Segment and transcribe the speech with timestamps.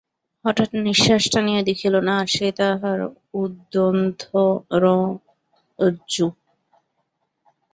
[0.45, 2.99] হঠাৎ নিশ্বাস টানিয়া দেখিল, না, সে তাহার
[3.33, 4.27] উদ্বন্ধনরজ্জু।